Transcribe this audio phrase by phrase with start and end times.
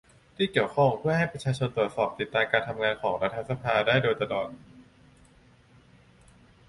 [0.35, 4.49] ที่เกี่ยวข้องเพื่อให้ประชาชนตรวจสอบติดตามการทำงานของรัฐสภาได้โดยตลอด